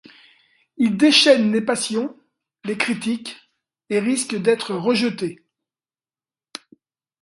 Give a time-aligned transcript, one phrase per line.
[0.77, 2.17] Il déchaîne les passions,
[2.63, 3.39] les critiques,
[3.91, 5.45] et risque d'être rejeté.